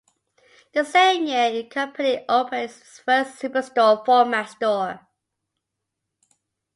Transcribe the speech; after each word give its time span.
The 0.73 0.83
same 0.83 1.27
year, 1.27 1.51
the 1.51 1.63
company 1.65 2.25
opened 2.27 2.63
its 2.63 2.97
first 2.97 3.39
superstore 3.39 4.03
format 4.03 4.49
store. 4.49 5.07